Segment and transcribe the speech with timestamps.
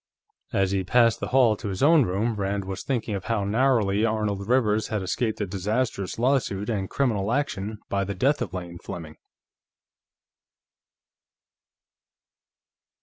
[0.51, 4.03] As he crossed the hall to his own room, Rand was thinking of how narrowly
[4.03, 8.79] Arnold Rivers had escaped a disastrous lawsuit and criminal action by the death of Lane
[8.79, 9.17] Fleming.